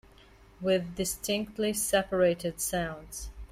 With 0.61 0.95
distinctly 0.95 1.73
separated 1.73 2.59
sounds. 2.59 3.29